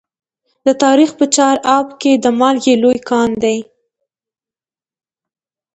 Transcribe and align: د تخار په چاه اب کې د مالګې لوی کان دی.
د 0.65 0.67
تخار 0.81 0.99
په 1.17 1.25
چاه 1.35 1.55
اب 1.77 1.87
کې 2.01 2.11
د 2.23 2.25
مالګې 2.39 2.75
لوی 2.83 2.97
کان 3.09 3.29
دی. 3.43 3.57